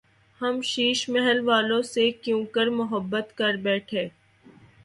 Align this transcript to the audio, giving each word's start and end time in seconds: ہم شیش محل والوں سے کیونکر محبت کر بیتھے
ہم 0.41 0.61
شیش 0.63 1.07
محل 1.09 1.39
والوں 1.47 1.81
سے 1.83 2.09
کیونکر 2.23 2.69
محبت 2.71 3.37
کر 3.37 3.55
بیتھے 3.63 4.07